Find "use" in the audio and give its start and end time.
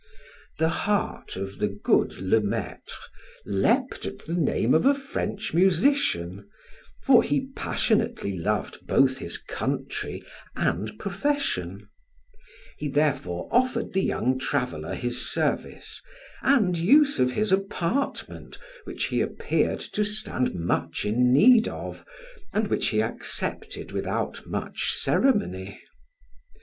16.79-17.19